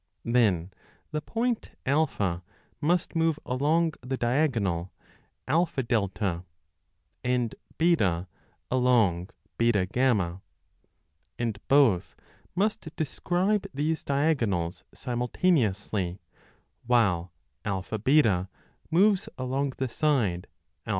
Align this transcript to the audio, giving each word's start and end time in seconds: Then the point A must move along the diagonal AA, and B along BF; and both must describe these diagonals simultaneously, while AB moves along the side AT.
Then 0.25 0.71
the 1.11 1.21
point 1.21 1.73
A 1.85 2.41
must 2.81 3.15
move 3.15 3.37
along 3.45 3.93
the 4.01 4.17
diagonal 4.17 4.91
AA, 5.47 5.67
and 7.23 7.53
B 7.77 7.95
along 8.71 9.29
BF; 9.59 10.41
and 11.37 11.67
both 11.67 12.15
must 12.55 12.95
describe 12.95 13.67
these 13.71 14.03
diagonals 14.03 14.83
simultaneously, 14.91 16.19
while 16.87 17.31
AB 17.63 18.47
moves 18.89 19.29
along 19.37 19.69
the 19.77 19.87
side 19.87 20.47
AT. 20.87 20.89